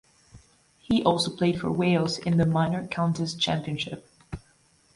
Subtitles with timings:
[0.79, 4.09] He also played for Wales in the Minor Counties Championship.